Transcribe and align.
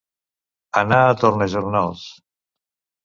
Anar 0.81 1.01
a 1.09 1.13
tornajornals. 1.25 2.09